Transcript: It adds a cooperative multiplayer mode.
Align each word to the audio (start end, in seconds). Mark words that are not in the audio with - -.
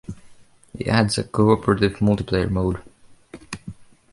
It 0.79 0.87
adds 0.87 1.19
a 1.19 1.23
cooperative 1.23 1.97
multiplayer 1.97 2.49
mode. 2.49 2.81